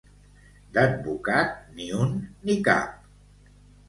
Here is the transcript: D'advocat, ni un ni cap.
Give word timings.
D'advocat, 0.77 1.51
ni 1.79 1.89
un 2.05 2.15
ni 2.47 2.57
cap. 2.69 2.97